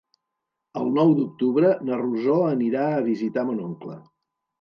El 0.79 0.87
nou 0.93 1.11
d'octubre 1.19 1.73
na 1.89 1.99
Rosó 1.99 2.37
anirà 2.45 2.87
a 2.95 3.05
visitar 3.09 3.45
mon 3.51 3.61
oncle. 3.67 3.99